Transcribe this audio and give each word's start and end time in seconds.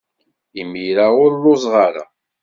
Imir-a 0.61 1.07
ur 1.23 1.31
lluẓeɣ 1.39 1.73
ara. 1.85 2.03